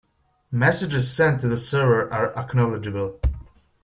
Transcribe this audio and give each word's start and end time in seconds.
Messages 0.49 1.13
sent 1.13 1.41
to 1.41 1.47
the 1.47 1.59
server 1.59 2.11
are 2.11 2.35
acknowledgeable. 2.35 3.19